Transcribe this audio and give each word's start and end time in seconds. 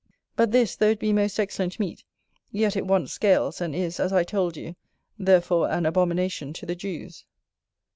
But 0.35 0.51
this, 0.51 0.75
though 0.75 0.89
it 0.89 0.99
be 0.99 1.13
most 1.13 1.37
excellent 1.37 1.79
meat, 1.79 2.05
yet 2.51 2.75
it 2.75 2.87
wants 2.87 3.13
scales, 3.13 3.61
and 3.61 3.75
is, 3.75 3.99
as 3.99 4.11
I 4.11 4.23
told 4.23 4.57
you, 4.57 4.75
therefore 5.19 5.69
an 5.69 5.85
abomination 5.85 6.53
to 6.53 6.65
the 6.65 6.73
Jews. 6.73 7.23